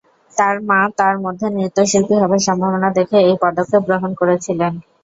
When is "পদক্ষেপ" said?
3.43-3.81